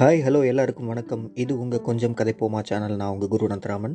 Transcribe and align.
Hi 0.00 0.22
hello 0.26 0.46
எல்லாருக்கும் 0.46 0.86
வணக்கம். 0.86 1.30
இது 1.34 1.58
உங்கள் 1.58 1.80
கொஞ்சம் 1.80 2.14
கதைப்போமா 2.14 2.62
சேனல் 2.62 2.96
நான் 2.96 3.10
உங்கள் 3.10 3.28
குரு 3.28 3.46
அனந்தராமன் 3.46 3.94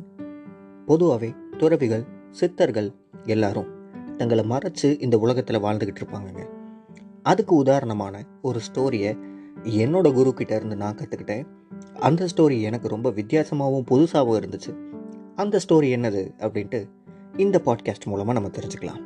பொதுவாகவே 0.86 1.34
துறவிகள் 1.58 2.04
சித்தர்கள் 2.30 2.94
எல்லாரும் 3.22 3.66
தங்களை 4.16 4.44
மறைச்சு 4.48 5.02
இந்த 5.02 5.18
உலகத்தில் 5.18 5.62
வாழ்ந்துக்கிட்டு 5.62 6.02
இருப்பாங்கங்க. 6.02 6.48
அதுக்கு 7.22 7.56
உதாரணமான 7.56 8.24
ஒரு 8.42 8.60
ஸ்டோரியை 8.72 9.18
என்னோட 9.62 10.14
குரு 10.14 10.34
கிட்ட 10.34 10.56
இருந்து 10.56 10.76
நான் 10.76 10.96
கற்றுக்கிட்டேன் 10.96 11.46
அந்த 12.00 12.26
ஸ்டோரி 12.36 12.62
எனக்கு 12.62 12.88
ரொம்ப 12.88 13.10
வித்தியாசமாகவும் 13.10 13.86
புதுசாகவும் 13.90 14.40
இருந்துச்சு. 14.40 14.76
அந்த 15.34 15.60
ஸ்டோரி 15.68 15.88
என்னது 15.96 16.30
அப்படின்ட்டு 16.38 16.88
இந்த 17.36 17.60
பாட்காஸ்ட் 17.64 18.04
மூலமாக 18.04 18.32
நம்ம 18.32 18.48
தெரிஞ்சுக்கலாம். 18.48 19.02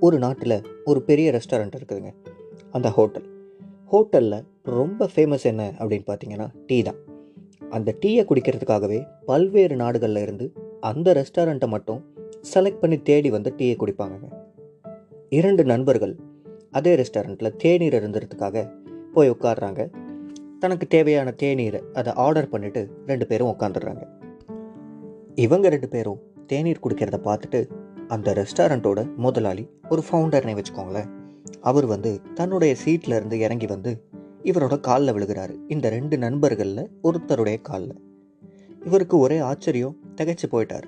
ஒரு 0.00 0.18
நாட்டில் 0.18 0.62
ஒரு 0.84 1.02
பெரிய 1.02 1.32
ரெஸ்டாரண்ட் 1.32 1.72
இருக்குதுங்க. 1.76 2.14
அந்த 2.72 2.90
ஹோட்டல் 2.90 3.28
ஹோட்டலில் 3.92 4.50
ரொம்ப 4.64 5.08
ஃபேமஸ் 5.14 5.42
என்ன 5.42 5.74
அப்படின்னு 5.78 6.06
பார்த்தீங்கன்னா 6.06 6.48
டீ 6.66 6.82
தான். 6.82 6.96
அந்த 7.70 7.96
டீயை 8.00 8.24
குடிக்கிறதுக்காகவே 8.24 9.06
பல்வேறு 9.24 9.76
நாடுகளில் 9.76 10.22
இருந்து 10.22 10.52
அந்த 10.80 11.12
ரெஸ்டாரண்ட்டை 11.12 11.68
மட்டும் 11.68 12.04
செலக்ட் 12.54 12.78
பண்ணி 12.78 13.02
தேடி 13.02 13.30
வந்து 13.30 13.54
டீயை 13.58 13.76
குடிப்பாங்க 13.76 14.28
இரண்டு 15.28 15.64
நண்பர்கள் 15.64 16.16
அதே 16.70 16.96
ரெஸ்டாரண்ட்டில் 16.96 17.56
தேநீர் 17.56 17.94
இருந்துறதுக்காக 17.94 18.70
போய் 19.12 19.30
உட்காடுறாங்க 19.30 19.90
தனக்கு 20.58 20.86
தேவையான 20.86 21.34
தேநீரை 21.42 21.82
அதை 21.92 22.12
ஆர்டர் 22.12 22.48
பண்ணிவிட்டு 22.48 22.90
ரெண்டு 23.06 23.26
பேரும் 23.26 23.56
உட்காந்துடுறாங்க 23.58 24.02
இவங்க 25.34 25.68
ரெண்டு 25.68 25.88
பேரும் 25.88 26.20
தேநீர் 26.46 26.82
குடிக்கிறத 26.82 27.20
பார்த்துட்டு 27.24 27.68
அந்த 28.08 28.32
ரெஸ்டாரண்ட்டோட 28.32 29.16
முதலாளி 29.16 29.68
ஒரு 29.88 30.02
ஃபவுண்டர்னே 30.10 30.54
வச்சுக்கோங்களேன். 30.54 31.10
அவர் 31.60 31.86
வந்து 31.86 32.20
தன்னுடைய 32.34 32.74
சீட்டில் 32.74 33.14
இருந்து 33.14 33.38
இறங்கி 33.38 33.66
வந்து 33.66 34.04
இவரோட 34.42 34.80
காலில் 34.80 35.14
விழுகிறாரு. 35.14 35.56
இந்த 35.68 35.88
ரெண்டு 35.88 36.18
நண்பர்களில் 36.18 36.90
ஒருத்தருடைய 37.02 37.60
காலில். 37.60 38.00
இவருக்கு 38.84 39.18
ஒரே 39.18 39.38
ஆச்சரியம் 39.38 39.96
திகைச்சு 40.16 40.46
போயிட்டார். 40.50 40.82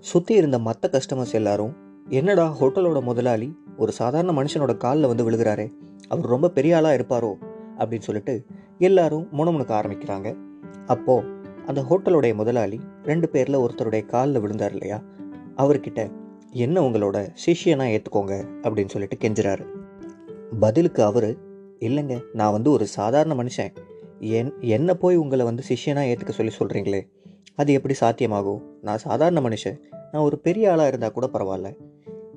சுற்றி 0.00 0.34
இருந்த 0.34 0.58
மற்ற 0.58 0.90
கஸ்டமர்ஸ் 0.92 1.32
எல்லாரும் 1.32 1.76
என்னடா 2.08 2.56
ஹோட்டலோட 2.60 3.02
முதலாளி 3.02 3.56
ஒரு 3.76 3.92
சாதாரண 3.92 4.42
மனுஷனோட 4.42 4.76
காலில் 4.76 5.06
வந்து 5.06 5.30
விழுகிறாரே 5.30 5.70
அவர் 6.08 6.26
ரொம்ப 6.26 6.48
பெரிய 6.48 6.76
ஆளாக 6.76 6.96
இருப்பாரோ? 6.96 7.46
அப்படின்னு 7.78 8.00
சொல்லிட்டு 8.00 8.44
எல்லாரும் 8.78 9.28
முணுமுணுக்க 9.32 9.70
ஆரம்பிக்கிறாங்க. 9.70 10.36
அப்போது 10.86 11.26
அந்த 11.66 11.80
ஹோட்டலுடைய 11.80 12.34
முதலாளி 12.34 12.80
ரெண்டு 13.04 13.28
பேரில் 13.28 13.58
ஒருத்தருடைய 13.58 14.06
காலில் 14.06 14.40
விழுந்தார் 14.40 14.72
இல்லையா? 14.72 15.02
அவர்கிட்ட 15.56 16.10
என்ன 16.50 16.80
உங்களோட 16.80 17.28
சிஷியனாக 17.46 17.92
ஏற்றுக்கோங்க 17.92 18.46
அப்படின்னு 18.62 18.88
சொல்லிட்டு 18.88 19.28
கெஞ்சுறாரு. 19.28 19.66
பதிலுக்கு 20.60 21.02
அவர் 21.02 21.36
இல்லைங்க 21.84 22.22
நான் 22.32 22.52
வந்து 22.52 22.70
ஒரு 22.70 22.86
சாதாரண 22.86 23.42
மனுஷன். 23.42 23.72
என் 24.20 24.52
என்னை 24.60 24.94
போய் 24.94 25.16
உங்களை 25.16 25.44
வந்து 25.44 25.62
சிஷியனாக 25.68 26.12
ஏற்றுக்க 26.12 26.30
சொல்லி 26.30 26.52
சொல்கிறீங்களே 26.58 27.08
அது 27.54 27.72
எப்படி 27.72 27.94
சாத்தியமாகும்? 28.00 28.62
நான் 28.82 28.98
சாதாரண 28.98 29.40
மனுஷன். 29.48 29.80
நான் 30.12 30.22
ஒரு 30.22 30.38
பெரிய 30.38 30.70
ஆளாக 30.70 30.88
இருந்தால் 30.88 31.12
கூட 31.12 31.28
பரவாயில்ல. 31.32 31.76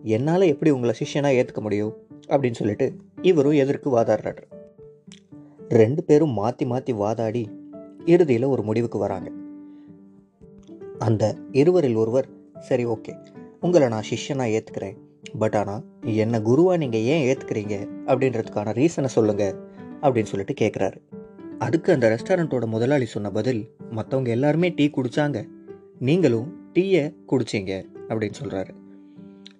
என்னால் 0.03 0.41
எப்படி 0.41 0.71
உங்களை 0.71 0.95
சிஷியனாக 0.99 1.43
ஏற்றுக்க 1.43 1.61
முடியும்? 1.61 1.97
அப்படின்னு 2.27 2.51
சொல்லிட்டு 2.51 2.95
இவரும் 3.21 3.51
எதிர்க்கு 3.51 3.85
வாதாடுறாரு. 3.85 4.41
ரெண்டு 5.69 6.03
பேரும் 6.03 6.29
மாற்றி 6.29 6.65
மாற்றி 6.65 6.93
வாதாடி 6.93 7.49
இறுதியில் 8.05 8.43
ஒரு 8.43 8.63
முடிவுக்கு 8.63 8.97
வராங்க. 8.97 9.31
அந்த 10.99 11.35
இருவரில் 11.51 11.95
ஒருவர் 11.95 12.27
சரி 12.59 12.85
ஓகே. 12.85 13.25
உங்களை 13.61 13.87
நான் 13.87 14.03
சிஷ்யனாக 14.09 14.59
ஏற்றுக்கிறேன் 14.59 14.97
பட் 15.33 15.55
ஆனால் 15.55 15.83
என்னை 16.01 16.41
குருவாக 16.41 16.77
நீங்கள் 16.77 17.01
ஏன் 17.01 17.23
ஏற்றுக்கிறீங்க 17.27 17.89
அப்படின்றதுக்கான 18.05 18.73
ரீசனை 18.73 19.05
சொல்லுங்கள் 19.05 19.55
அப்படின்னு 20.01 20.23
சொல்லிட்டு 20.23 20.55
கேட்குறாரு 20.65 20.99
அதுக்கு 21.57 21.93
அந்த 21.93 22.09
ரெஸ்டாரண்ட்டோட 22.09 22.65
முதலாளி 22.65 23.05
சொன்ன 23.05 23.31
பதில் 23.31 23.75
மற்றவங்க 23.91 24.27
எல்லாருமே 24.27 24.69
டீ 24.69 24.89
குடித்தாங்க 24.89 25.47
நீங்களும் 25.99 26.71
டீயை 26.73 27.15
குடிச்சிங்க 27.31 27.85
அப்படின்னு 28.09 28.39
சொல்கிறாரு 28.41 28.73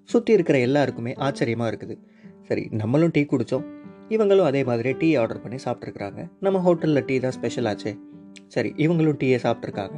சுற்றி 0.04 0.34
இருக்கிற 0.34 0.60
எல்லாருக்குமே 0.60 1.14
ஆச்சரியமாக 1.14 1.72
இருக்குது. 1.72 1.98
சரி 2.44 2.70
நம்மளும் 2.72 3.10
டீ 3.12 3.22
குடித்தோம் 3.22 3.66
இவங்களும் 4.10 4.44
அதே 4.44 4.64
மாதிரி 4.64 4.94
டீ 4.94 5.16
ஆர்டர் 5.16 5.42
பண்ணி 5.42 5.58
சாப்பிட்ருக்குறாங்க 5.66 6.32
நம்ம 6.40 6.60
ஹோட்டலில் 6.60 7.06
டீ 7.06 7.20
தான் 7.20 7.32
ஸ்பெஷல் 7.32 7.66
ஆச்சே. 7.66 8.00
சரி 8.48 8.74
இவங்களும் 8.78 9.18
டீயை 9.24 9.40
சாப்பிட்ருக்காங்க 9.44 9.98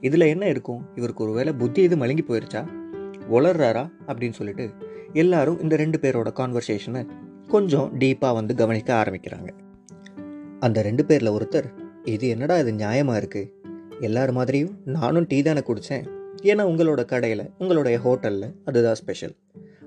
இதில் 0.00 0.20
என்ன 0.20 0.48
இருக்கும்? 0.48 0.88
இவருக்கு 0.94 1.24
ஒரு 1.24 1.32
வேளை 1.32 1.52
புத்தி 1.52 1.82
இது 1.82 1.96
மழுங்கி 1.96 2.24
போயிருச்சா? 2.28 2.81
வளர்றாரா 3.32 3.84
அப்படின்னு 4.06 4.32
சொல்லிட்டு 4.32 4.66
எல்லாரும் 5.12 5.60
இந்த 5.62 5.76
ரெண்டு 5.76 5.98
பேரோட 5.98 6.30
கான்வர்சேஷனை 6.32 7.02
கொஞ்சம் 7.48 7.98
டீப்பாக 7.98 8.32
வந்து 8.32 8.54
கவனிக்க 8.54 8.90
ஆரம்பிக்கிறாங்க. 8.94 9.50
அந்த 10.60 10.82
ரெண்டு 10.82 11.04
பேரில் 11.04 11.30
ஒருத்தர் 11.30 11.68
இது 12.04 12.28
என்னடா 12.28 12.58
இது 12.58 12.72
நியாயமாக 12.72 13.20
இருக்குது 13.22 13.50
எல்லார் 14.00 14.32
மாதிரியும் 14.32 14.74
நானும் 14.84 15.26
டீ 15.28 15.42
தானே 15.42 15.58
குடித்தேன் 15.58 16.04
ஏன்னா 16.42 16.64
உங்களோட 16.70 17.04
கடையில் 17.04 17.50
உங்களுடைய 17.58 17.98
ஹோட்டலில் 17.98 18.54
அதுதான் 18.64 18.94
ஸ்பெஷல் 18.94 19.34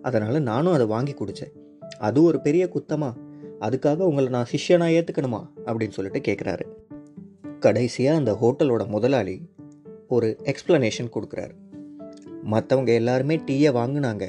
அதனால் 0.01 0.41
நானும் 0.41 0.73
அதை 0.73 0.85
வாங்கி 0.85 1.13
குடித்தேன் 1.13 1.53
அது 2.00 2.23
ஒரு 2.23 2.39
பெரிய 2.39 2.69
குத்தமா? 2.73 3.09
அதுக்காக 3.62 3.97
உங்களை 3.97 4.29
நான் 4.29 4.45
சிஷ்யனாக 4.51 4.95
ஏற்றுக்கணுமா 5.00 5.41
அப்படின்னு 5.66 5.89
சொல்லிட்டு 5.89 6.31
கேட்குறாரு 6.31 6.66
கடைசியாக 7.59 8.17
அந்த 8.17 8.31
ஹோட்டலோட 8.41 8.88
முதலாளி 8.88 9.50
ஒரு 10.07 10.38
எக்ஸ்ப்ளனேஷன் 10.44 11.12
கொடுக்குறாரு. 11.16 11.53
மற்றவங்க 12.51 12.88
எல்லாருமே 12.88 13.38
டீயை 13.38 13.72
வாங்கினாங்க. 13.79 14.25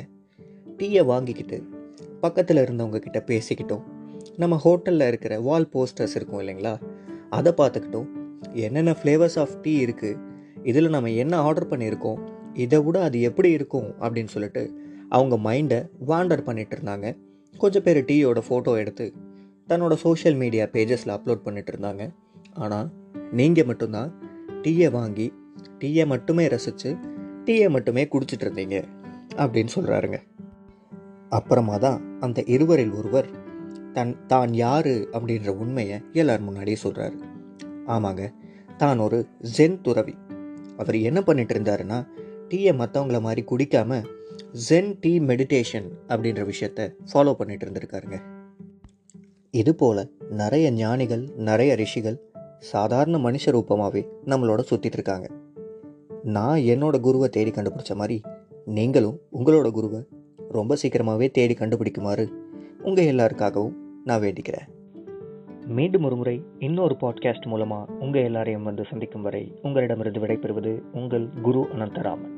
டீயை 0.76 1.04
வாங்கிக்கிட்டு 1.04 1.68
பக்கத்தில் 2.20 2.56
இருந்தவங்க 2.56 2.98
கிட்ட 2.98 3.24
பேசிக்கிட்டோம். 3.26 3.82
நம்ம 4.36 4.60
ஹோட்டலில் 4.64 5.06
இருக்கிற 5.06 5.40
வால் 5.40 5.68
போஸ்டர்ஸ் 5.72 6.14
இருக்கும் 6.14 6.40
இல்லைங்களா? 6.40 6.80
அதை 7.30 7.52
பார்த்துக்கிட்டோம். 7.56 8.06
என்னென்ன 8.52 8.96
ஃப்ளேவர்ஸ் 9.02 9.38
ஆஃப் 9.38 9.62
டீ 9.62 9.84
இருக்குது 9.84 10.18
இதில் 10.62 10.88
நம்ம 10.88 11.10
என்ன 11.10 11.36
ஆர்டர் 11.36 11.68
பண்ணியிருக்கோம்? 11.68 12.18
இதை 12.54 12.78
விட 12.78 13.02
அது 13.02 13.20
எப்படி 13.20 13.50
இருக்கும்? 13.50 13.94
அப்படின்னு 14.00 14.26
சொல்லிட்டு 14.26 14.80
அவங்க 15.08 15.52
மைண்டை 15.52 15.88
வாண்டர் 16.06 16.42
பண்ணிட்டு 16.42 16.76
இருந்தாங்க. 16.76 17.16
கொஞ்சம் 17.58 17.82
பேர் 17.82 18.04
டீயோட 18.04 18.40
ஃபோட்டோ 18.48 18.76
எடுத்து 18.76 19.12
தன்னோட 19.68 19.94
சோஷியல் 19.94 20.36
மீடியா 20.36 20.64
பேஜஸில் 20.64 21.18
அப்லோட் 21.18 21.42
பண்ணிட்டு 21.42 21.72
இருந்தாங்க. 21.72 22.10
ஆனால் 22.54 22.90
நீங்கள் 23.32 23.64
மட்டும்தான் 23.64 24.12
டீயை 24.62 24.90
வாங்கி 24.90 25.32
டீயை 25.78 26.06
மட்டுமே 26.06 26.48
ரசித்து 26.48 26.96
டீயை 27.46 27.70
மட்டுமே 27.70 28.04
குடிச்சிட்டு 28.04 28.44
இருந்தீங்க 28.44 28.84
அப்படின்னு 29.36 29.68
சொல்கிறாருங்க 29.74 30.18
அப்புறமா 31.28 31.76
தான் 31.76 32.18
அந்த 32.20 32.42
இருவரில் 32.46 32.92
ஒருவர் 32.92 33.28
தன் 33.92 34.26
தான் 34.26 34.54
யார் 34.54 34.86
அப்படின்ற 34.86 35.48
உண்மையை 35.48 36.00
எல்லார் 36.12 36.40
முன்னாடியே 36.40 36.76
சொல்கிறாரு 36.82 37.14
ஆமாங்க 37.86 38.32
தான் 38.76 38.98
ஒரு 38.98 39.26
ஜென் 39.58 39.80
துறவி. 39.80 40.14
அவர் 40.76 40.96
என்ன 40.96 41.22
பண்ணிட்டு 41.22 41.54
இருந்தாருன்னா 41.54 42.06
டீயை 42.48 42.74
மற்றவங்கள 42.76 43.20
மாதிரி 43.20 43.44
குடிக்காம 43.50 44.02
ஜென் 44.70 44.96
டீ 45.00 45.18
மெடிடேஷன் 45.18 45.88
அப்படின்ற 46.08 46.52
விஷயத்த 46.52 46.94
ஃபாலோ 47.12 47.32
பண்ணிட்டு 47.32 47.66
இருந்திருக்காருங்க 47.66 48.18
இது 49.50 49.74
போல் 49.74 50.10
நிறைய 50.30 50.70
ஞானிகள் 50.70 51.28
நிறைய 51.36 51.74
ரிஷிகள் 51.74 52.28
சாதாரண 52.58 53.18
மனுஷ 53.18 53.50
ரூபமாகவே 53.50 54.08
நம்மளோட 54.24 54.62
சுற்றிட்டு 54.70 54.96
இருக்காங்க 54.96 55.30
நான் 56.26 56.58
என்னோட 56.58 57.00
குருவை 57.00 57.28
தேடி 57.28 57.50
கண்டுபிடிச்ச 57.50 57.94
மாதிரி 57.94 58.20
நீங்களும் 58.64 59.18
உங்களோட 59.32 59.70
குருவை 59.70 60.04
ரொம்ப 60.50 60.74
சீக்கிரமாகவே 60.74 61.30
தேடி 61.30 61.54
கண்டுபிடிக்குமாறு 61.54 62.28
உங்கள் 62.82 63.04
எல்லாருக்காகவும் 63.04 63.72
நான் 64.04 64.20
வேண்டிக்கிறேன். 64.20 64.66
மீண்டும் 65.66 66.04
ஒரு 66.04 66.16
முறை 66.16 66.42
இன்னொரு 66.58 66.96
பாட்காஸ்ட் 67.00 67.46
மூலமாக 67.46 67.92
உங்கள் 67.92 68.22
எல்லாரையும் 68.22 68.62
வந்து 68.62 68.84
சந்திக்கும் 68.90 69.22
வரை 69.22 69.58
உங்களிடமிருந்து 69.62 70.20
விடைபெறுவது 70.20 70.82
உங்கள் 70.92 71.28
குரு 71.42 71.60
அனந்தராமன். 71.60 72.35